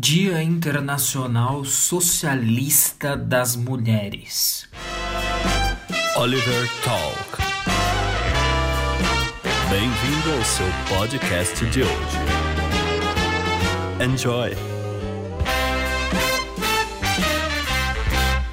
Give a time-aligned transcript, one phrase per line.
[0.00, 4.68] Dia Internacional Socialista das Mulheres.
[6.16, 7.42] Oliver Talk.
[9.68, 10.66] Bem-vindo ao seu
[10.96, 12.16] podcast de hoje.
[14.00, 14.52] Enjoy!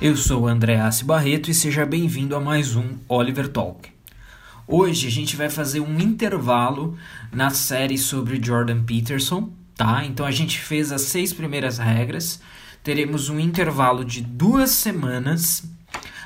[0.02, 3.92] Eu sou Andreassi Barreto e seja bem-vindo a mais um Oliver Talk.
[4.68, 6.98] Hoje a gente vai fazer um intervalo
[7.32, 10.04] na série sobre Jordan Peterson, tá?
[10.06, 12.42] Então a gente fez as seis primeiras regras,
[12.84, 15.64] teremos um intervalo de duas semanas,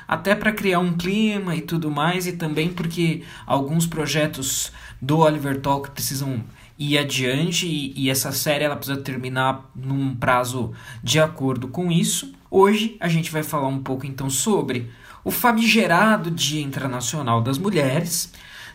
[0.06, 5.60] até para criar um clima e tudo mais, e também porque alguns projetos do Oliver
[5.60, 6.42] Talk precisam
[6.78, 12.32] ir adiante e, e essa série ela precisa terminar num prazo de acordo com isso.
[12.50, 14.90] Hoje a gente vai falar um pouco então sobre
[15.22, 18.32] o famigerado Dia Internacional das Mulheres.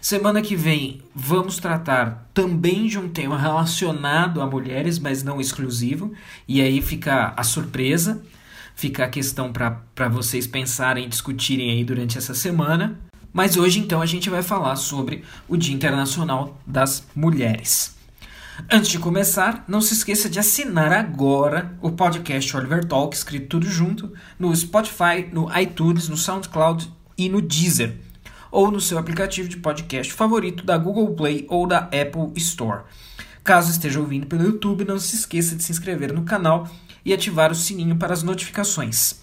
[0.08, 6.14] Semana que vem vamos tratar também de um tema relacionado a mulheres, mas não exclusivo,
[6.48, 8.22] e aí fica a surpresa,
[8.76, 13.00] fica a questão para vocês pensarem e discutirem aí durante essa semana.
[13.34, 17.96] Mas hoje então a gente vai falar sobre o Dia Internacional das Mulheres.
[18.72, 23.68] Antes de começar, não se esqueça de assinar agora o podcast Oliver Talk, escrito tudo
[23.68, 28.05] junto, no Spotify, no iTunes, no SoundCloud e no Deezer,
[28.56, 32.84] ou no seu aplicativo de podcast favorito da Google Play ou da Apple Store.
[33.44, 36.66] Caso esteja ouvindo pelo YouTube, não se esqueça de se inscrever no canal
[37.04, 39.20] e ativar o sininho para as notificações.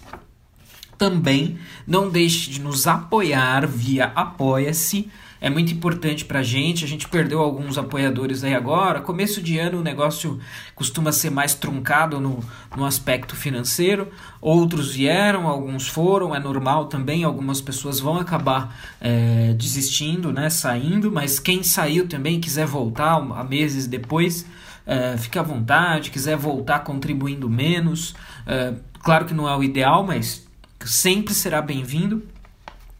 [0.99, 5.09] Também não deixe de nos apoiar via Apoia-se
[5.43, 6.85] é muito importante para a gente.
[6.85, 9.01] A gente perdeu alguns apoiadores aí agora.
[9.01, 10.39] Começo de ano o negócio
[10.73, 12.39] costuma ser mais truncado no,
[12.77, 14.07] no aspecto financeiro.
[14.39, 17.25] Outros vieram, alguns foram, é normal também.
[17.25, 21.11] Algumas pessoas vão acabar é, desistindo, né, saindo.
[21.11, 24.45] Mas quem saiu também quiser voltar a meses depois,
[24.87, 26.09] é, à vontade.
[26.09, 28.15] Quiser voltar contribuindo menos,
[28.47, 30.47] é, claro que não é o ideal, mas
[30.85, 32.23] sempre será bem-vindo.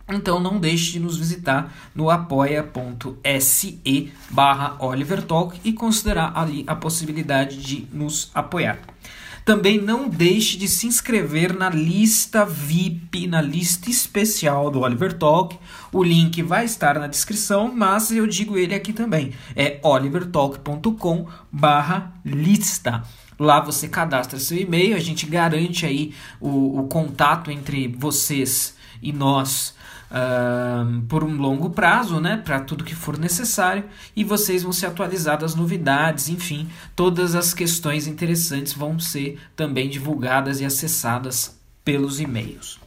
[0.08, 3.82] Então não deixe de nos visitar no apoia.se
[4.30, 8.80] barra olivertalk e considerar ali a possibilidade de nos apoiar.
[9.46, 15.58] Também não deixe de se inscrever na lista VIP, na lista especial do Oliver Talk.
[15.92, 19.34] O link vai estar na descrição, mas eu digo ele aqui também.
[19.54, 23.04] É olivertalk.com barra lista.
[23.38, 29.12] Lá você cadastra seu e-mail, a gente garante aí o, o contato entre vocês e
[29.12, 29.76] nós
[30.14, 33.84] uh, por um longo prazo, né, para tudo que for necessário,
[34.16, 39.90] e vocês vão ser atualizados as novidades, enfim, todas as questões interessantes vão ser também
[39.90, 42.80] divulgadas e acessadas pelos e-mails.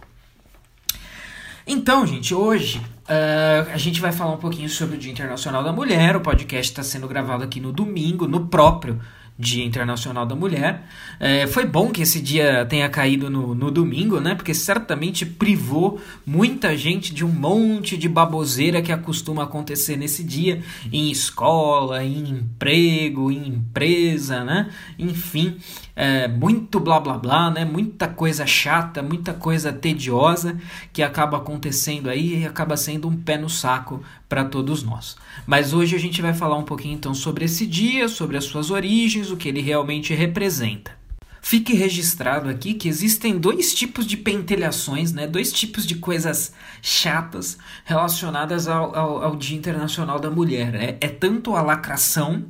[1.67, 5.73] Então, gente, hoje uh, a gente vai falar um pouquinho sobre o Dia Internacional da
[5.73, 6.15] Mulher.
[6.15, 9.01] O podcast está sendo gravado aqui no domingo, no próprio
[9.39, 10.85] Dia Internacional da Mulher.
[11.21, 14.35] É, foi bom que esse dia tenha caído no, no domingo, né?
[14.35, 20.63] Porque certamente privou muita gente de um monte de baboseira que acostuma acontecer nesse dia
[20.91, 24.71] em escola, em emprego, em empresa, né?
[24.99, 25.57] Enfim,
[25.95, 27.65] é, muito blá blá blá, né?
[27.65, 30.57] Muita coisa chata, muita coisa tediosa
[30.95, 35.17] que acaba acontecendo aí e acaba sendo um pé no saco para todos nós.
[35.47, 38.71] Mas hoje a gente vai falar um pouquinho então sobre esse dia, sobre as suas
[38.71, 40.97] origens, o que ele realmente representa.
[41.41, 45.29] Fique registrado aqui que existem dois tipos de pentelhações, né?
[45.29, 50.75] dois tipos de coisas chatas relacionadas ao, ao, ao Dia Internacional da Mulher.
[50.75, 52.47] É, é tanto a lacração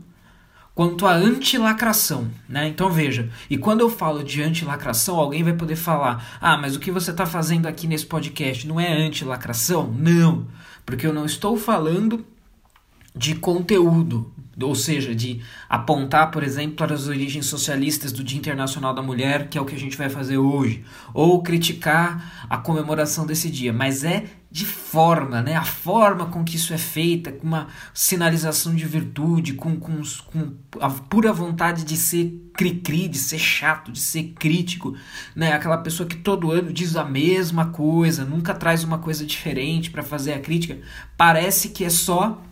[0.75, 2.69] quanto a antilacração, né?
[2.69, 6.81] Então veja, e quando eu falo de antilacração, alguém vai poder falar: "Ah, mas o
[6.81, 10.47] que você está fazendo aqui nesse podcast não é antilacração?" Não,
[10.87, 12.25] porque eu não estou falando
[13.15, 14.33] de conteúdo,
[14.63, 19.49] ou seja, de apontar, por exemplo, para as origens socialistas do Dia Internacional da Mulher,
[19.49, 23.73] que é o que a gente vai fazer hoje, ou criticar a comemoração desse dia,
[23.73, 24.25] mas é
[24.57, 25.55] de forma, né?
[25.55, 30.01] A forma com que isso é feita, com uma sinalização de virtude, com, com,
[30.33, 34.97] com a pura vontade de ser cri-cri, de ser chato, de ser crítico,
[35.35, 35.53] né?
[35.53, 40.03] Aquela pessoa que todo ano diz a mesma coisa, nunca traz uma coisa diferente para
[40.03, 40.79] fazer a crítica,
[41.19, 42.43] parece que é só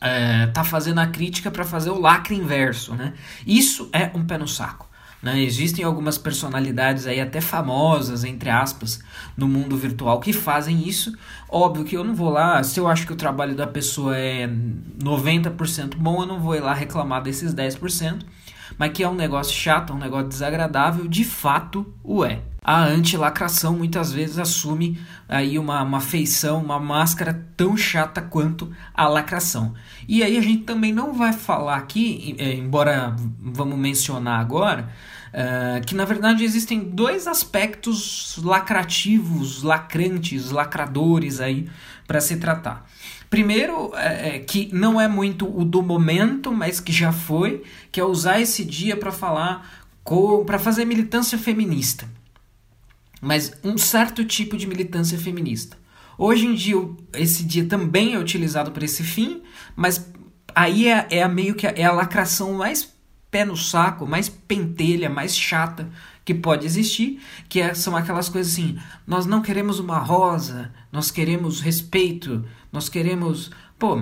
[0.00, 3.14] é, tá fazendo a crítica para fazer o lacre inverso, né?
[3.44, 4.88] Isso é um pé no saco.
[5.22, 5.42] Né?
[5.42, 9.00] Existem algumas personalidades aí até famosas, entre aspas,
[9.36, 11.12] no mundo virtual que fazem isso.
[11.48, 14.48] Óbvio que eu não vou lá, se eu acho que o trabalho da pessoa é
[14.98, 18.22] 90% bom, eu não vou ir lá reclamar desses 10%,
[18.80, 23.76] mas que é um negócio chato, um negócio desagradável, de fato o é a antilacração
[23.76, 24.98] muitas vezes assume
[25.28, 29.74] aí uma, uma feição, uma máscara tão chata quanto a lacração.
[30.08, 34.88] E aí a gente também não vai falar aqui, é, embora vamos mencionar agora,
[35.30, 41.70] Uh, que na verdade existem dois aspectos lacrativos, lacrantes, lacradores aí
[42.04, 42.84] para se tratar.
[43.30, 47.62] Primeiro, é, é, que não é muito o do momento, mas que já foi,
[47.92, 49.86] que é usar esse dia para falar,
[50.44, 52.08] para fazer militância feminista.
[53.22, 55.78] Mas um certo tipo de militância feminista.
[56.18, 56.76] Hoje em dia,
[57.14, 59.42] esse dia também é utilizado para esse fim,
[59.76, 60.10] mas
[60.52, 62.92] aí é, é meio que a, é a lacração mais
[63.30, 65.88] pé no saco, mais pentelha, mais chata
[66.24, 71.10] que pode existir, que é, são aquelas coisas assim: nós não queremos uma rosa, nós
[71.10, 73.50] queremos respeito, nós queremos.
[73.78, 73.98] Pô,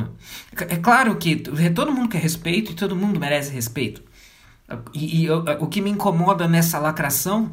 [0.68, 4.02] é claro que todo mundo quer respeito e todo mundo merece respeito.
[4.92, 7.52] E, e o que me incomoda nessa lacração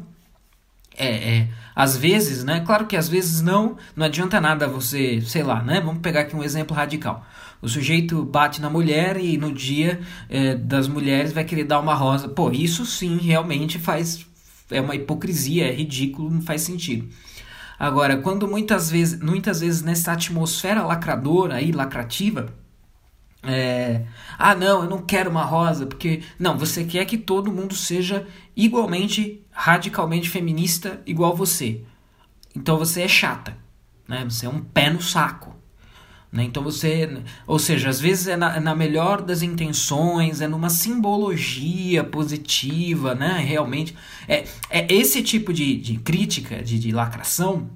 [0.96, 2.62] é, é, às vezes, né?
[2.64, 5.80] Claro que às vezes não, não adianta nada você, sei lá, né?
[5.80, 7.24] Vamos pegar aqui um exemplo radical.
[7.60, 11.94] O sujeito bate na mulher e no dia é, das mulheres vai querer dar uma
[11.94, 12.28] rosa.
[12.28, 14.26] Pô, isso sim realmente faz.
[14.70, 17.08] É uma hipocrisia, é ridículo, não faz sentido.
[17.78, 22.54] Agora, quando muitas vezes, muitas vezes nessa atmosfera lacradora aí, lacrativa,
[23.42, 24.04] é,
[24.38, 26.22] ah, não, eu não quero uma rosa, porque.
[26.38, 28.26] Não, você quer que todo mundo seja
[28.56, 31.84] igualmente, radicalmente feminista, igual você.
[32.54, 33.56] Então você é chata,
[34.08, 34.24] né?
[34.24, 35.54] Você é um pé no saco.
[36.36, 36.44] Né?
[36.44, 37.22] Então você.
[37.46, 43.38] Ou seja, às vezes é na, na melhor das intenções, é numa simbologia positiva, né?
[43.38, 43.96] Realmente.
[44.28, 47.70] É, é esse tipo de, de crítica, de, de lacração,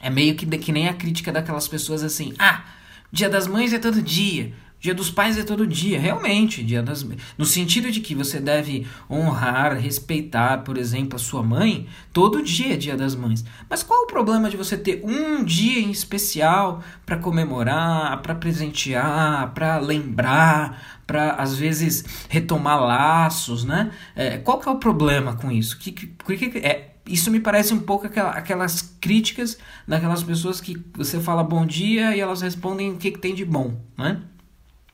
[0.00, 2.32] é meio que, que nem a crítica daquelas pessoas assim.
[2.38, 2.64] Ah,
[3.10, 4.54] dia das mães é todo dia.
[4.80, 7.06] Dia dos Pais é todo dia, realmente, dia das
[7.36, 12.72] no sentido de que você deve honrar, respeitar, por exemplo, a sua mãe, todo dia
[12.72, 13.44] é Dia das Mães.
[13.68, 19.52] Mas qual o problema de você ter um dia em especial para comemorar, para presentear,
[19.52, 23.90] para lembrar, para às vezes retomar laços, né?
[24.16, 25.78] É, qual que é o problema com isso?
[25.78, 30.80] Que, que, que é isso me parece um pouco aquela, aquelas críticas daquelas pessoas que
[30.94, 34.22] você fala bom dia e elas respondem o que, que tem de bom, né?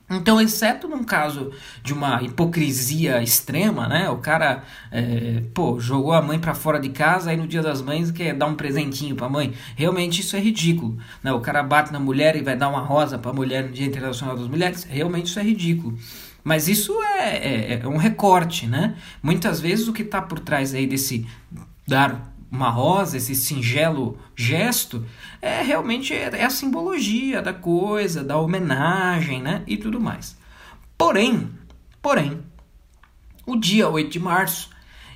[0.09, 1.51] Então, exceto num caso
[1.83, 4.09] de uma hipocrisia extrema, né?
[4.09, 7.81] O cara, é, pô, jogou a mãe para fora de casa, aí no dia das
[7.81, 9.53] mães quer dar um presentinho pra mãe.
[9.75, 11.33] Realmente isso é ridículo, né?
[11.33, 14.37] O cara bate na mulher e vai dar uma rosa pra mulher no Dia Internacional
[14.37, 14.85] das Mulheres.
[14.85, 15.97] Realmente isso é ridículo.
[16.41, 18.95] Mas isso é, é, é um recorte, né?
[19.21, 21.27] Muitas vezes o que está por trás aí desse
[21.85, 25.05] dar uma rosa, esse singelo gesto,
[25.41, 29.63] é realmente é, é a simbologia da coisa, da homenagem, né?
[29.67, 30.37] E tudo mais.
[30.97, 31.49] Porém,
[32.01, 32.41] porém,
[33.45, 34.69] o dia 8 de março,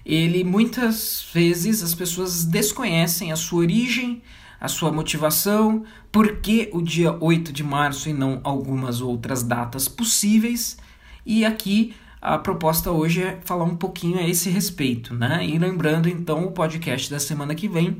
[0.05, 4.21] ele muitas vezes as pessoas desconhecem a sua origem,
[4.59, 9.87] a sua motivação, por que o dia 8 de março e não algumas outras datas
[9.87, 10.77] possíveis.
[11.25, 15.43] E aqui a proposta hoje é falar um pouquinho a esse respeito, né?
[15.43, 17.97] E lembrando então o podcast da semana que vem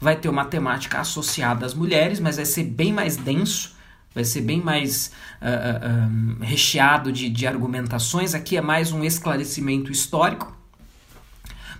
[0.00, 3.74] vai ter uma temática associada às mulheres, mas vai ser bem mais denso,
[4.14, 5.10] vai ser bem mais
[5.42, 8.32] uh, uh, recheado de, de argumentações.
[8.32, 10.56] Aqui é mais um esclarecimento histórico,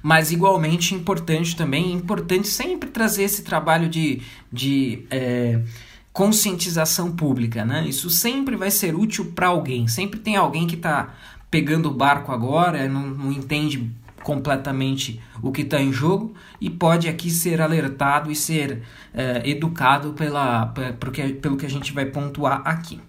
[0.02, 4.20] mas igualmente importante também, importante sempre trazer esse trabalho de,
[4.52, 5.62] de é,
[6.12, 7.86] conscientização pública, né?
[7.86, 11.14] Isso sempre vai ser útil para alguém, sempre tem alguém que está
[11.54, 13.88] pegando o barco agora, não, não entende
[14.24, 18.82] completamente o que está em jogo e pode aqui ser alertado e ser
[19.14, 20.74] é, educado pela,
[21.40, 23.00] pelo que a gente vai pontuar aqui.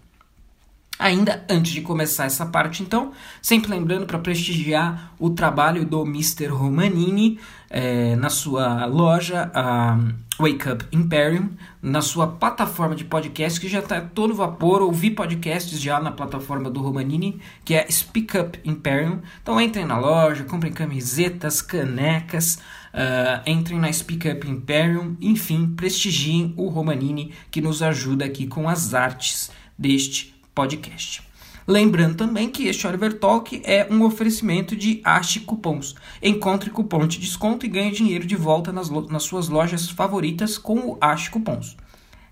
[0.98, 3.12] Ainda antes de começar essa parte, então,
[3.42, 6.48] sempre lembrando para prestigiar o trabalho do Mr.
[6.48, 7.38] Romanini
[7.70, 9.98] é, na sua loja a
[10.40, 11.50] Wake Up Imperium,
[11.82, 14.82] na sua plataforma de podcast que já está todo vapor.
[14.82, 19.20] Ouvi podcasts já na plataforma do Romanini, que é Speak Up Imperium.
[19.42, 22.56] Então entrem na loja, comprem camisetas, canecas,
[22.94, 28.70] uh, entrem na Speak Up Imperium, enfim, prestigiem o Romanini que nos ajuda aqui com
[28.70, 31.22] as artes deste podcast.
[31.68, 35.96] Lembrando também que este Oliver Talk é um oferecimento de Ache Cupons.
[36.22, 40.92] Encontre cupom de desconto e ganhe dinheiro de volta nas, nas suas lojas favoritas com
[40.92, 41.76] o Ache Cupons.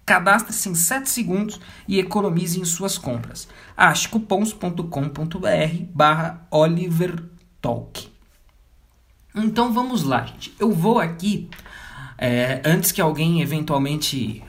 [0.06, 3.48] Cadastre-se em 7 segundos e economize em suas compras.
[3.76, 7.24] achecupons.com.br barra Oliver
[7.62, 8.12] Talk.
[9.36, 10.54] Então vamos lá, gente.
[10.60, 11.50] Eu vou aqui,
[12.20, 14.44] é, antes que alguém eventualmente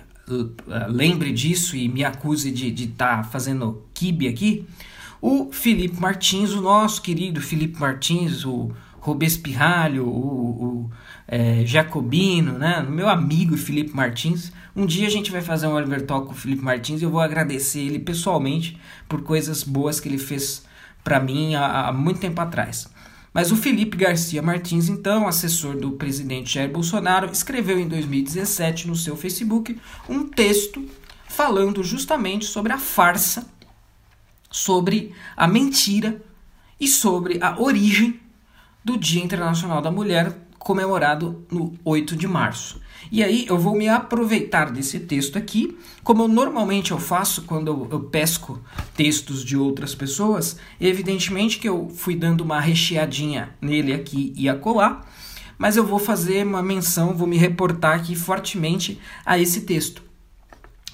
[0.88, 4.66] lembre disso e me acuse de estar tá fazendo kibe aqui,
[5.20, 10.90] o Felipe Martins, o nosso querido Felipe Martins, o Robespirralho, o, o
[11.26, 12.84] é, Jacobino, né?
[12.88, 14.52] meu amigo Felipe Martins.
[14.74, 17.10] Um dia a gente vai fazer um Oliver Talk com o Felipe Martins e eu
[17.10, 18.78] vou agradecer ele pessoalmente
[19.08, 20.64] por coisas boas que ele fez
[21.02, 22.88] para mim há, há muito tempo atrás.
[23.34, 28.94] Mas o Felipe Garcia Martins, então, assessor do presidente Jair Bolsonaro, escreveu em 2017 no
[28.94, 29.76] seu Facebook
[30.08, 30.88] um texto
[31.26, 33.44] falando justamente sobre a farsa,
[34.48, 36.22] sobre a mentira
[36.78, 38.20] e sobre a origem
[38.84, 42.80] do Dia Internacional da Mulher, comemorado no 8 de março.
[43.10, 47.88] E aí eu vou me aproveitar desse texto aqui, como normalmente eu faço quando eu,
[47.90, 48.60] eu pesco
[48.96, 55.02] textos de outras pessoas, evidentemente que eu fui dando uma recheadinha nele aqui e acolá,
[55.58, 60.02] mas eu vou fazer uma menção, vou me reportar aqui fortemente a esse texto.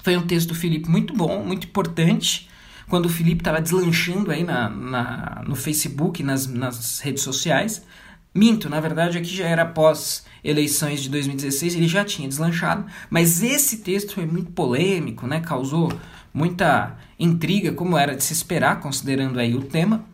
[0.03, 2.49] Foi um texto do Felipe muito bom, muito importante,
[2.91, 7.83] quando o Felipe estava deslanchando aí na, na, no Facebook, nas, nas redes sociais.
[8.33, 13.43] Minto, na verdade aqui já era após eleições de 2016, ele já tinha deslanchado, mas
[13.43, 15.41] esse texto foi muito polêmico, né?
[15.41, 15.91] causou
[16.33, 20.05] muita intriga, como era de se esperar, considerando aí o tema.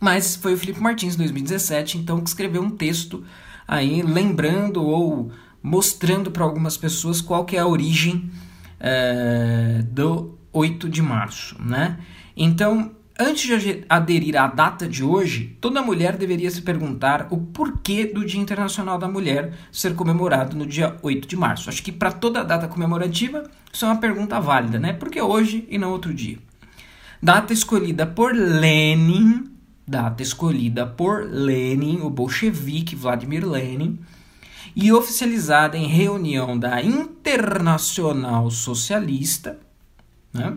[0.00, 3.24] Mas foi o Felipe Martins, em 2017, então, que escreveu um texto
[3.66, 8.30] aí lembrando ou mostrando para algumas pessoas qual que é a origem
[8.78, 11.98] é, do 8 de março, né?
[12.36, 18.04] Então, Antes de aderir à data de hoje, toda mulher deveria se perguntar o porquê
[18.04, 21.70] do Dia Internacional da Mulher ser comemorado no dia 8 de março.
[21.70, 24.92] Acho que para toda data comemorativa, isso é uma pergunta válida, né?
[24.92, 26.36] Por que hoje e não outro dia?
[27.22, 29.50] Data escolhida por Lenin,
[29.88, 33.98] data escolhida por Lenin, o bolchevique Vladimir Lenin,
[34.74, 39.58] e oficializada em reunião da Internacional Socialista,
[40.34, 40.52] né?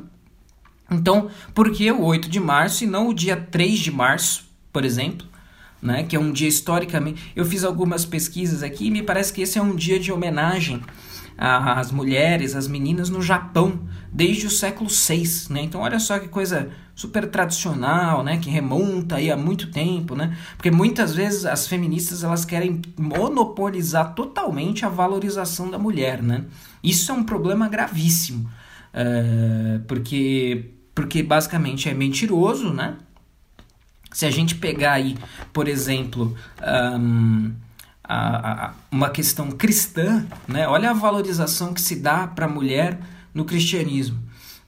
[0.91, 4.83] Então, por que o 8 de março e não o dia 3 de março, por
[4.83, 5.27] exemplo?
[5.81, 7.31] Né, que é um dia historicamente.
[7.33, 10.81] Eu fiz algumas pesquisas aqui e me parece que esse é um dia de homenagem
[11.37, 13.79] às mulheres, às meninas no Japão,
[14.11, 15.23] desde o século VI.
[15.49, 15.61] Né?
[15.61, 16.69] Então, olha só que coisa
[16.99, 20.37] super tradicional, né, que remonta aí há muito tempo, né?
[20.57, 26.43] Porque muitas vezes as feministas elas querem monopolizar totalmente a valorização da mulher, né?
[26.83, 28.49] Isso é um problema gravíssimo,
[28.93, 32.97] é, porque porque basicamente é mentiroso, né?
[34.11, 35.17] Se a gente pegar aí,
[35.53, 37.53] por exemplo, um,
[38.03, 40.67] a, a, uma questão cristã, né?
[40.67, 42.99] Olha a valorização que se dá para a mulher
[43.33, 44.19] no cristianismo.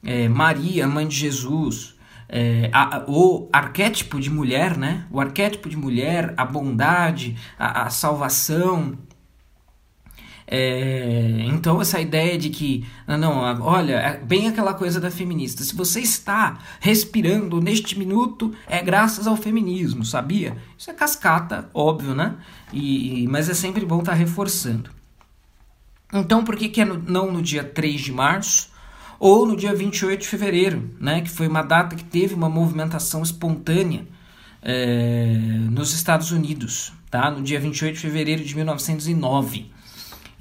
[0.02, 1.96] É, Maria, mãe de Jesus,
[2.30, 5.06] é, a, o arquétipo de mulher, né?
[5.12, 8.98] O arquétipo de mulher, a bondade, a, a salvação,
[10.53, 15.63] é, então, essa ideia de que, não, olha, é bem aquela coisa da feminista.
[15.63, 20.58] Se você está respirando neste minuto, é graças ao feminismo, sabia?
[20.77, 22.36] Isso é cascata, óbvio, né?
[22.74, 24.89] E, mas é sempre bom estar tá reforçando.
[26.13, 28.70] Então, por que, que é no, não no dia 3 de março
[29.17, 31.22] ou no dia 28 de fevereiro, né?
[31.22, 34.05] Que foi uma data que teve uma movimentação espontânea
[34.62, 35.34] é,
[35.70, 37.31] nos Estados Unidos, tá?
[37.31, 39.72] No dia 28 de fevereiro de 1909.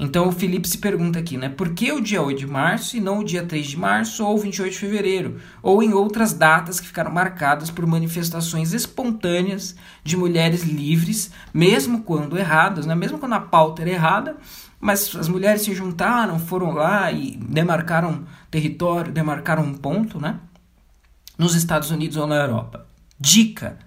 [0.02, 1.50] Então o Felipe se pergunta aqui, né?
[1.50, 4.38] Por que o dia 8 de março e não o dia 3 de março ou
[4.38, 5.38] 28 de fevereiro?
[5.62, 12.38] Ou em outras datas que ficaram marcadas por manifestações espontâneas de mulheres livres, mesmo quando
[12.38, 12.94] erradas, né?
[12.94, 14.38] Mesmo quando a pauta era errada,
[14.80, 20.40] mas as mulheres se juntaram, foram lá e demarcaram território, demarcaram um ponto, né?
[21.36, 22.86] Nos Estados Unidos ou na Europa.
[23.18, 23.78] Dica: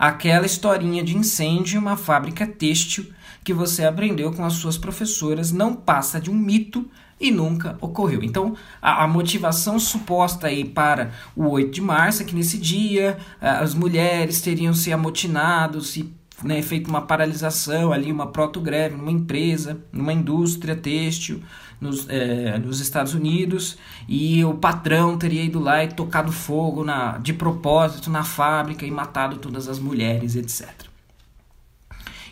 [0.00, 3.12] aquela historinha de incêndio em uma fábrica têxtil
[3.44, 6.88] que você aprendeu com as suas professoras não passa de um mito
[7.20, 8.22] e nunca ocorreu.
[8.22, 13.18] Então, a, a, motivação suposta aí para o 8 de março é que nesse dia
[13.38, 19.78] as mulheres teriam se amotinado, se né, feito uma paralisação ali, uma proto-greve numa empresa,
[19.92, 21.42] numa indústria têxtil
[21.80, 23.78] nos, é, nos Estados Unidos
[24.08, 28.90] e o patrão teria ido lá e tocado fogo na, de propósito na fábrica e
[28.90, 30.68] matado todas as mulheres, etc.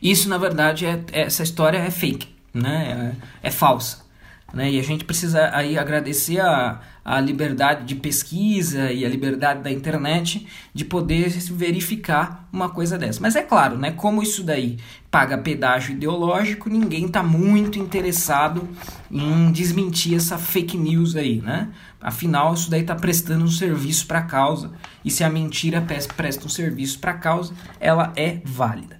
[0.03, 3.17] Isso, na verdade, é, essa história é fake, né?
[3.43, 4.07] é, é falsa.
[4.53, 4.73] Né?
[4.73, 9.73] E a gente precisa aí agradecer a, a liberdade de pesquisa e a liberdade da
[9.73, 13.19] internet de poder verificar uma coisa dessa.
[13.19, 14.77] Mas é claro, né, como isso daí
[15.11, 18.69] paga pedágio ideológico, ninguém está muito interessado
[19.11, 21.71] em desmentir essa fake news aí, né?
[21.99, 24.73] Afinal, isso daí está prestando um serviço para a causa,
[25.03, 25.83] e se a mentira
[26.15, 28.99] presta um serviço para a causa, ela é válida.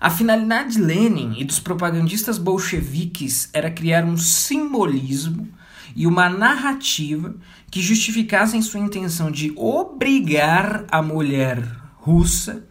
[0.00, 5.48] A finalidade de Lenin e dos propagandistas bolcheviques era criar um simbolismo
[5.94, 7.34] e uma narrativa
[7.70, 11.62] que justificassem sua intenção de obrigar a mulher
[11.96, 12.64] russa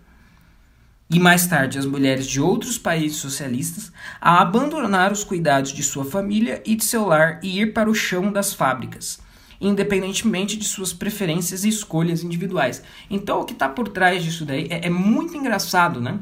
[1.09, 6.03] e mais tarde as mulheres de outros países socialistas a abandonar os cuidados de sua
[6.03, 9.19] família e de seu lar e ir para o chão das fábricas,
[9.61, 12.81] independentemente de suas preferências e escolhas individuais.
[13.09, 16.19] Então, o que está por trás disso daí é, é muito engraçado, né?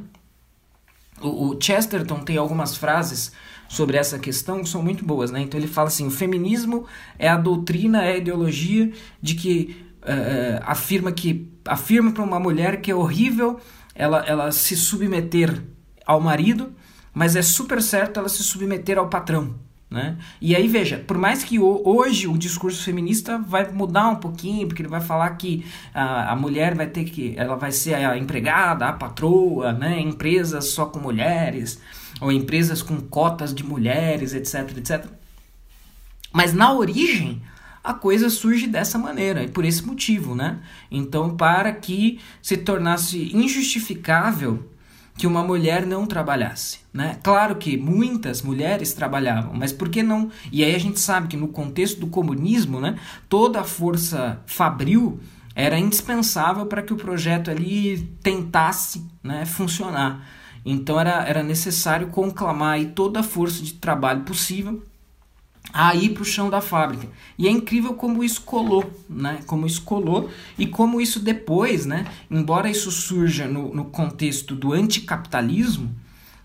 [1.21, 3.31] O, o, Chesterton tem algumas frases
[3.71, 5.39] sobre essa questão que são muito boas, né?
[5.39, 6.85] Então ele fala assim: o feminismo
[7.17, 12.81] é a doutrina, é a ideologia de que uh, afirma que afirma para uma mulher
[12.81, 13.61] que é horrível
[13.95, 15.63] ela, ela se submeter
[16.05, 16.73] ao marido,
[17.13, 19.55] mas é super certo ela se submeter ao patrão.
[19.89, 20.17] Né?
[20.41, 24.81] E aí veja, por mais que hoje o discurso feminista vai mudar um pouquinho, porque
[24.81, 28.85] ele vai falar que a, a mulher vai ter que, ela vai ser a empregada,
[28.85, 29.99] a patroa, né?
[29.99, 31.79] empresas só com mulheres,
[32.19, 35.05] ou empresas com cotas de mulheres, etc, etc.
[36.33, 37.41] Mas na origem
[37.83, 40.59] a coisa surge dessa maneira, e por esse motivo, né?
[40.89, 44.69] Então, para que se tornasse injustificável
[45.17, 47.17] que uma mulher não trabalhasse, né?
[47.23, 50.31] Claro que muitas mulheres trabalhavam, mas por que não?
[50.51, 55.19] E aí a gente sabe que no contexto do comunismo, né, toda a força fabril
[55.55, 60.25] era indispensável para que o projeto ali tentasse, né, funcionar.
[60.65, 64.83] Então era, era necessário conclamar aí toda a força de trabalho possível
[65.73, 67.07] a ir para o chão da fábrica.
[67.37, 69.39] E é incrível como isso colou, né?
[69.45, 72.05] Como isso colou e como isso depois, né?
[72.29, 75.93] Embora isso surja no, no contexto do anticapitalismo,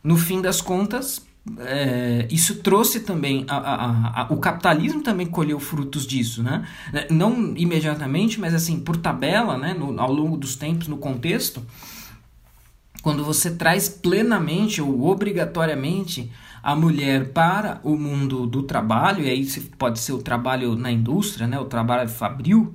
[0.02, 1.26] no fim das contas,
[1.58, 6.66] é, isso trouxe também a, a, a, o capitalismo também colheu frutos disso, né?
[7.11, 9.75] Não imediatamente, mas assim por tabela, né?
[9.75, 11.62] No, ao longo dos tempos, no contexto,
[13.06, 16.28] quando você traz plenamente ou obrigatoriamente
[16.60, 19.46] a mulher para o mundo do trabalho, e aí
[19.78, 22.75] pode ser o trabalho na indústria, né, o trabalho fabril,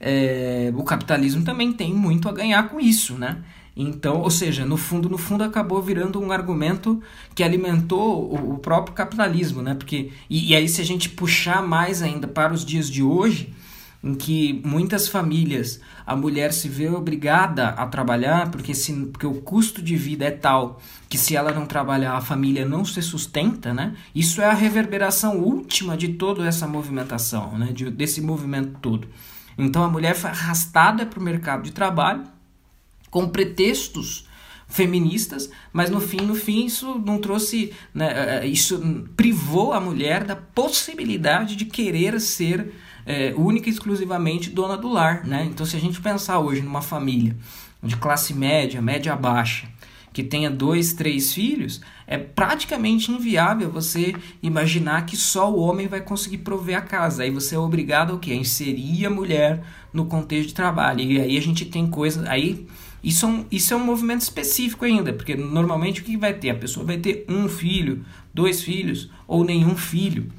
[0.00, 3.36] é, o capitalismo também tem muito a ganhar com isso, né?
[3.76, 7.00] Então, ou seja, no fundo, no fundo acabou virando um argumento
[7.32, 9.76] que alimentou o, o próprio capitalismo, né?
[9.76, 13.54] Porque e, e, aí se a gente puxar mais ainda para os dias de hoje,
[14.02, 19.40] em que muitas famílias a mulher se vê obrigada a trabalhar porque, se, porque o
[19.42, 23.74] custo de vida é tal que se ela não trabalhar a família não se sustenta,
[23.74, 23.94] né?
[24.14, 27.72] Isso é a reverberação última de toda essa movimentação, né?
[27.72, 29.08] De, desse movimento todo.
[29.58, 32.24] Então a mulher foi arrastada para o mercado de trabalho
[33.10, 34.28] com pretextos
[34.68, 38.78] feministas, mas no fim, no fim isso não trouxe, né, é, é, isso
[39.16, 42.72] privou a mulher da possibilidade de querer ser
[43.08, 45.48] é, única e exclusivamente dona do lar, né?
[45.50, 47.34] Então, se a gente pensar hoje numa família
[47.82, 49.66] de classe média, média baixa,
[50.12, 56.02] que tenha dois, três filhos, é praticamente inviável você imaginar que só o homem vai
[56.02, 57.22] conseguir prover a casa.
[57.22, 58.32] Aí você é obrigado ao quê?
[58.32, 61.00] A inserir a mulher no contexto de trabalho.
[61.00, 62.26] E aí a gente tem coisas.
[62.26, 62.66] Aí
[63.02, 66.50] isso é, um, isso é um movimento específico ainda, porque normalmente o que vai ter?
[66.50, 70.30] A pessoa vai ter um filho, dois filhos ou nenhum filho.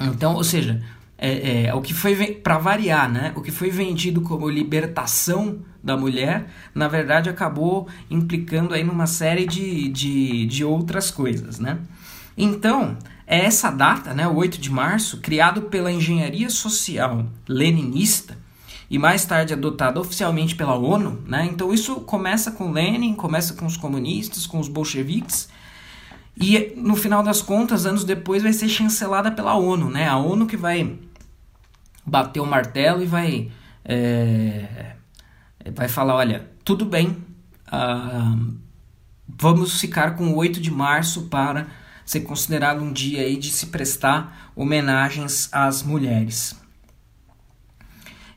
[0.00, 0.82] Então, ou seja,
[1.24, 3.32] é, é, o que foi para variar, né?
[3.36, 9.46] O que foi vendido como libertação da mulher, na verdade acabou implicando aí numa série
[9.46, 11.78] de, de, de outras coisas, né?
[12.36, 18.36] Então, é essa data, né, o 8 de março, criado pela engenharia social leninista
[18.90, 21.48] e mais tarde adotado oficialmente pela ONU, né?
[21.52, 25.48] Então isso começa com Lenin, começa com os comunistas, com os bolcheviques,
[26.36, 30.08] e no final das contas, anos depois, vai ser chancelada pela ONU, né?
[30.08, 30.98] A ONU que vai
[32.04, 33.50] bater o martelo e vai,
[33.84, 34.94] é,
[35.74, 37.16] vai falar: olha, tudo bem,
[37.68, 38.54] uh,
[39.28, 41.66] vamos ficar com o 8 de março para
[42.04, 46.60] ser considerado um dia aí de se prestar homenagens às mulheres.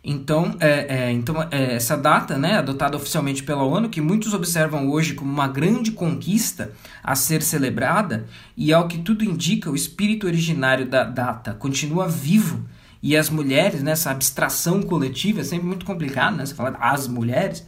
[0.07, 4.87] Então, é, é, então é, essa data, né, adotada oficialmente pela ONU, que muitos observam
[4.87, 6.71] hoje como uma grande conquista
[7.03, 12.63] a ser celebrada, e ao que tudo indica, o espírito originário da data continua vivo
[13.07, 16.43] e as mulheres, né, essa abstração coletiva é sempre muito complicado, né?
[16.43, 17.63] Você fala as mulheres,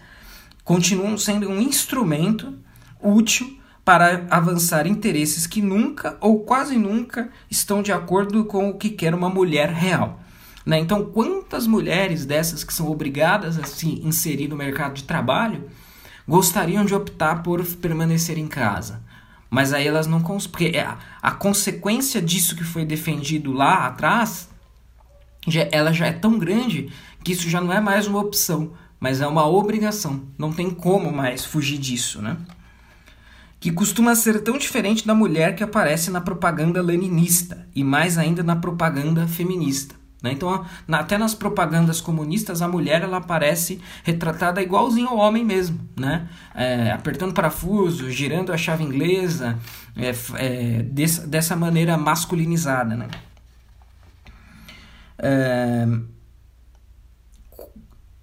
[0.64, 2.58] continuam sendo um instrumento
[3.00, 8.90] útil para avançar interesses que nunca ou quase nunca estão de acordo com o que
[8.90, 10.20] quer uma mulher real.
[10.66, 10.80] Né?
[10.80, 15.70] Então, quantas mulheres dessas que são obrigadas a se inserir no mercado de trabalho
[16.28, 19.04] gostariam de optar por permanecer em casa?
[19.52, 20.52] Mas aí elas não conseguem.
[20.52, 24.50] Porque a, a consequência disso que foi defendido lá atrás
[25.46, 26.90] já, ela já é tão grande
[27.24, 30.24] que isso já não é mais uma opção, mas é uma obrigação.
[30.38, 32.38] Não tem como mais fugir disso, né?
[33.60, 38.44] Que costuma ser tão diferente da mulher que aparece na propaganda leninista e mais ainda
[38.44, 39.96] na propaganda feminista.
[40.22, 40.32] Né?
[40.32, 45.80] Então, na, até nas propagandas comunistas, a mulher ela aparece retratada igualzinho ao homem mesmo,
[45.96, 46.28] né?
[46.56, 49.60] É, apertando parafuso, girando a chave inglesa,
[49.96, 52.96] é, é, dessa, maneira masculinizada.
[52.96, 53.08] Né?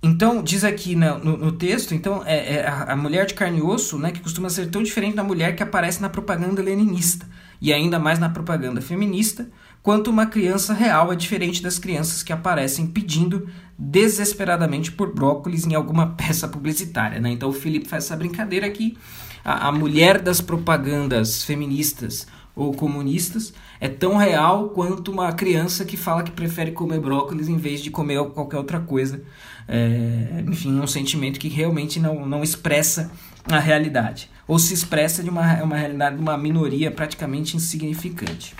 [0.05, 3.59] Então, diz aqui no, no, no texto, então, é, é a, a, mulher de carne
[3.59, 7.27] e osso, né, que costuma ser tão diferente da mulher que aparece na propaganda leninista,
[7.59, 9.49] e ainda mais na propaganda feminista,
[9.83, 15.75] quanto uma criança real é diferente das crianças que aparecem pedindo desesperadamente por brócolis em
[15.75, 17.19] alguma peça publicitária.
[17.19, 17.31] Né?
[17.31, 18.99] Então, o Felipe faz essa brincadeira aqui.
[19.43, 22.27] A, a mulher das propagandas feministas
[22.57, 27.57] ou comunistas é tão real quanto uma criança que fala que prefere comer brócolis em
[27.57, 29.23] vez de comer qualquer outra coisa.
[29.67, 33.11] É, enfim, um sentimento que realmente não, não expressa
[33.51, 34.31] a realidade.
[34.47, 38.55] Ou se expressa de uma, uma realidade de uma minoria praticamente insignificante.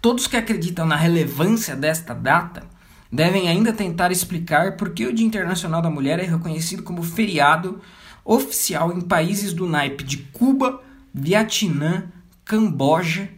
[0.00, 2.62] Todos que acreditam na relevância desta data
[3.10, 7.80] devem ainda tentar explicar por que o Dia Internacional da Mulher é reconhecido como feriado
[8.24, 10.82] oficial em países do naipe de Cuba,
[11.14, 12.08] Vietnã,
[12.44, 13.30] Camboja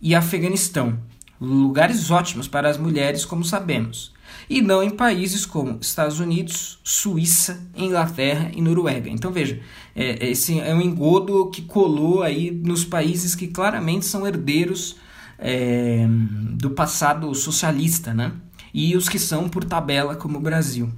[0.00, 0.98] e Afeganistão,
[1.40, 4.12] lugares ótimos para as mulheres, como sabemos,
[4.50, 9.08] e não em países como Estados Unidos, Suíça, Inglaterra e Noruega.
[9.08, 9.60] Então veja,
[9.96, 14.96] é, esse é um engodo que colou aí nos países que claramente são herdeiros
[15.38, 16.06] é,
[16.52, 18.32] do passado socialista, né?
[18.74, 20.90] E os que são por tabela, como o Brasil.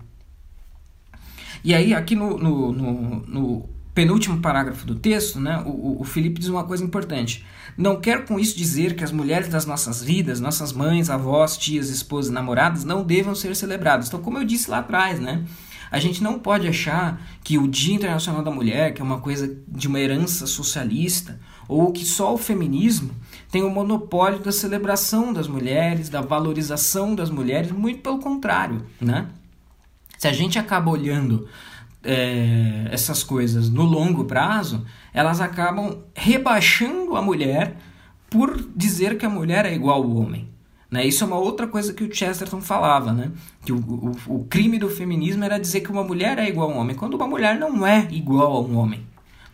[1.62, 6.40] E aí, aqui no, no, no, no penúltimo parágrafo do texto, né, o, o Felipe
[6.40, 7.44] diz uma coisa importante.
[7.78, 11.88] Não quero com isso dizer que as mulheres das nossas vidas, nossas mães, avós, tias,
[11.88, 14.09] esposas, namoradas, não devam ser celebradas.
[14.09, 15.44] Então, como eu disse lá atrás, né,
[15.90, 19.57] a gente não pode achar que o Dia Internacional da Mulher, que é uma coisa
[19.68, 23.11] de uma herança socialista, ou que só o feminismo
[23.50, 29.28] tem o monopólio da celebração das mulheres, da valorização das mulheres, muito pelo contrário, né?
[30.18, 31.46] Se a gente acaba olhando
[32.04, 37.76] é, essas coisas no longo prazo, elas acabam rebaixando a mulher
[38.28, 40.48] por dizer que a mulher é igual ao homem.
[40.90, 41.06] Né?
[41.06, 43.32] Isso é uma outra coisa que o Chesterton falava, né?
[43.64, 46.78] que o, o, o crime do feminismo era dizer que uma mulher é igual ao
[46.78, 49.04] homem, quando uma mulher não é igual a um homem.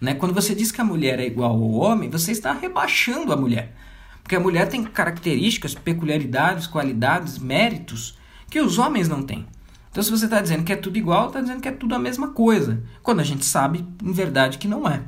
[0.00, 0.14] Né?
[0.14, 3.74] Quando você diz que a mulher é igual ao homem, você está rebaixando a mulher.
[4.22, 9.46] Porque a mulher tem características, peculiaridades, qualidades, méritos que os homens não têm.
[9.90, 11.98] Então, se você está dizendo que é tudo igual, está dizendo que é tudo a
[11.98, 15.02] mesma coisa, quando a gente sabe, em verdade, que não é.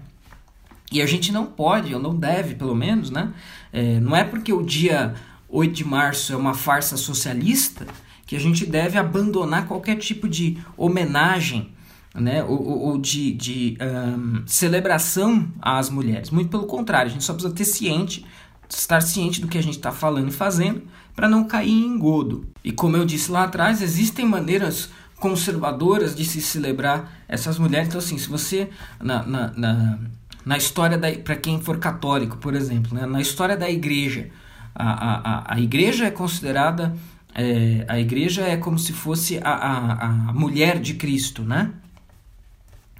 [0.90, 3.32] E a gente não pode, ou não deve, pelo menos, né?
[3.72, 5.14] É, não é porque o dia
[5.48, 7.86] 8 de março é uma farsa socialista
[8.26, 11.72] que a gente deve abandonar qualquer tipo de homenagem
[12.14, 16.30] né, ou, ou de, de um, celebração às mulheres.
[16.30, 18.26] Muito pelo contrário, a gente só precisa ter ciente,
[18.68, 20.82] estar ciente do que a gente está falando e fazendo
[21.14, 22.46] para não cair em engodo.
[22.64, 27.88] E como eu disse lá atrás, existem maneiras conservadoras de se celebrar essas mulheres.
[27.88, 28.70] Então, assim, se você,
[29.00, 29.98] na, na, na,
[30.44, 34.30] na história, para quem for católico, por exemplo, né, na história da igreja,
[34.74, 36.96] a, a, a igreja é considerada,
[37.34, 41.70] é, a igreja é como se fosse a, a, a mulher de Cristo, né?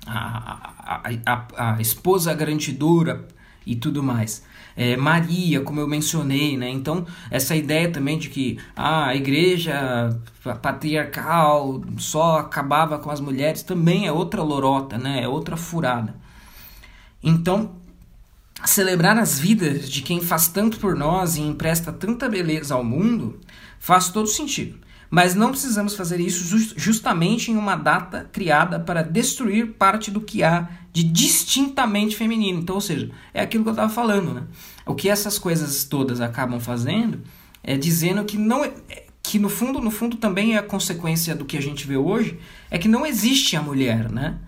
[0.06, 3.26] A, a, a, a esposa garantidora
[3.64, 4.42] e tudo mais
[4.76, 6.68] é, Maria, como eu mencionei, né?
[6.68, 10.18] Então, essa ideia também de que ah, a igreja
[10.60, 15.22] patriarcal só acabava com as mulheres também é outra lorota, né?
[15.22, 16.14] É outra furada.
[17.22, 17.76] Então,
[18.64, 23.40] celebrar as vidas de quem faz tanto por nós e empresta tanta beleza ao mundo
[23.78, 24.78] faz todo sentido.
[25.14, 30.42] Mas não precisamos fazer isso justamente em uma data criada para destruir parte do que
[30.42, 32.60] há de distintamente feminino.
[32.60, 34.44] Então, ou seja, é aquilo que eu estava falando, né?
[34.86, 37.20] O que essas coisas todas acabam fazendo
[37.62, 38.72] é dizendo que não é,
[39.22, 42.38] que no fundo, no fundo também é a consequência do que a gente vê hoje,
[42.70, 44.38] é que não existe a mulher, né?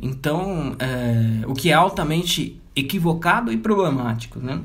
[0.00, 4.62] Então, é, o que é altamente equivocado e problemático, né?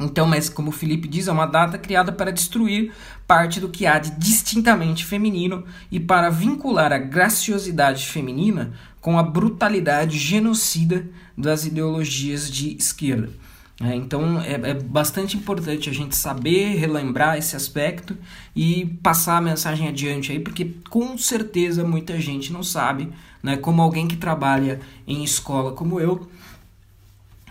[0.00, 2.92] Então, mas como o Felipe diz, é uma data criada para destruir
[3.26, 9.22] parte do que há de distintamente feminino e para vincular a graciosidade feminina com a
[9.22, 13.30] brutalidade genocida das ideologias de esquerda.
[13.82, 18.14] É, então é, é, bastante importante a gente saber relembrar esse aspecto
[18.54, 23.08] e passar a mensagem adiante aí, porque com certeza muita gente não sabe,
[23.42, 23.56] né?
[23.56, 26.28] Como alguém que trabalha em escola como eu,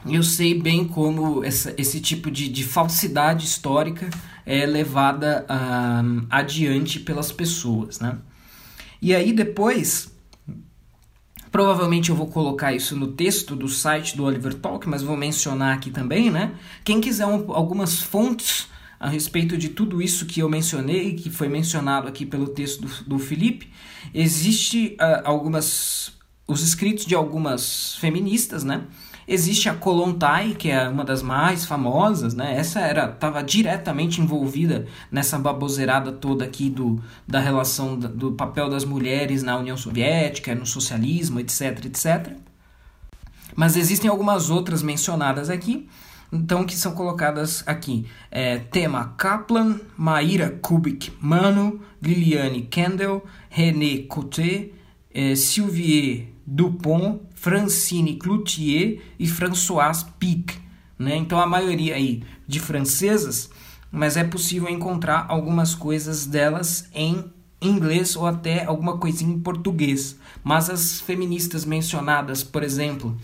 [0.06, 4.10] eu sei bem como essa, esse tipo de, de falsidade histórica
[4.46, 8.18] é levada uh, adiante pelas pessoas, né?
[9.02, 10.12] E aí depois,
[11.52, 15.76] provavelmente eu vou colocar isso no texto do site do Oliver Talk, mas vou mencionar
[15.76, 16.54] aqui também, né?
[16.84, 18.68] Quem quiser um, algumas fontes
[19.00, 23.04] a respeito de tudo isso que eu mencionei, que foi mencionado aqui pelo texto do,
[23.06, 23.72] do Felipe,
[24.14, 28.88] existe uh, algumas os escritos de algumas feministas, né?
[29.32, 32.56] Existe a Kolontai, que é uma das mais famosas, né?
[32.58, 38.84] Essa era estava diretamente envolvida nessa baboseirada toda aqui do, da relação do, papel das
[38.84, 42.32] mulheres na União Soviética, no socialismo, etc, etc.
[43.56, 45.88] Mas existem algumas outras mencionadas aqui,
[46.34, 48.08] então que são colocadas aqui.
[48.32, 54.70] É, tema Kaplan, Maíra Kubik Mano, Liliane Kendall, René Coté,
[55.14, 60.54] é, Sylvie Dupont, Francine Cloutier e Françoise Pic.
[60.98, 61.16] Né?
[61.16, 63.50] Então a maioria aí de francesas,
[63.92, 67.24] mas é possível encontrar algumas coisas delas em
[67.62, 70.18] inglês ou até alguma coisinha em português.
[70.44, 73.18] Mas as feministas mencionadas, por exemplo,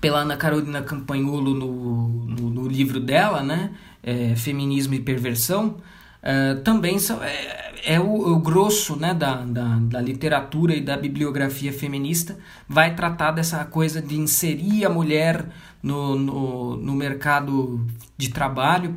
[0.00, 3.72] pela Ana Carolina Campanholo no, no, no livro dela, né?
[4.02, 5.78] É, Feminismo e Perversão,
[6.22, 10.96] uh, também são, é, é o, o, grosso né, da, da, da, literatura e da
[10.96, 15.46] bibliografia feminista, vai tratar dessa coisa de inserir a mulher
[15.82, 17.86] no, no, no mercado
[18.16, 18.96] de trabalho,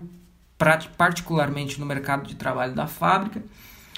[0.97, 3.43] particularmente no mercado de trabalho da fábrica,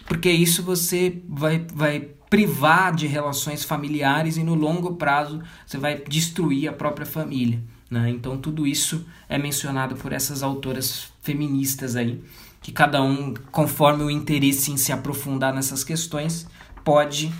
[0.05, 5.97] porque isso você vai, vai privar de relações familiares e no longo prazo você vai
[5.97, 7.61] destruir a própria família.
[7.89, 8.09] Né?
[8.09, 12.21] Então tudo isso é mencionado por essas autoras feministas aí
[12.61, 16.47] que cada um, conforme o interesse em se aprofundar nessas questões,
[16.83, 17.33] pode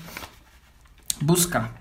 [1.21, 1.79] buscar.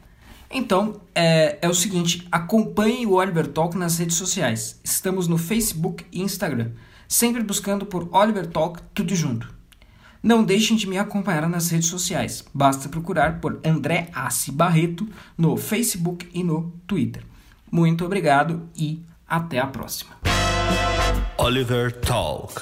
[0.50, 4.80] Então, é, é o seguinte, acompanhe o Oliver Talk nas redes sociais.
[4.84, 6.72] Estamos no Facebook e Instagram,
[7.08, 9.60] sempre buscando por Oliver Talk tudo junto.
[10.22, 12.44] Não deixem de me acompanhar nas redes sociais.
[12.52, 17.24] Basta procurar por André Assi Barreto no Facebook e no Twitter.
[17.70, 20.10] Muito obrigado e até a próxima.
[21.38, 22.60] Oliver Talk.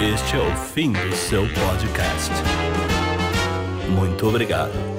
[0.00, 2.32] Este é o fim do seu podcast.
[3.90, 4.89] Muito obrigado.